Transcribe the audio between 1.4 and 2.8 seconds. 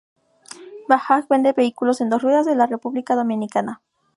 vehículos de dos ruedas en la